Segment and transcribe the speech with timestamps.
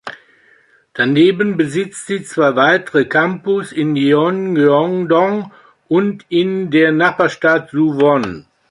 [0.95, 5.51] Daneben besitzt sie zwei weitere Campus in Yeongeon-dong
[5.89, 8.47] und in der Nachbarstadt Suwon.